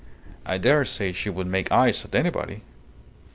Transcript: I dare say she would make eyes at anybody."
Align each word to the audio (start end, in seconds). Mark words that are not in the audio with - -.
I 0.47 0.57
dare 0.57 0.83
say 0.83 1.11
she 1.11 1.29
would 1.29 1.45
make 1.45 1.71
eyes 1.71 2.03
at 2.05 2.15
anybody." 2.15 2.63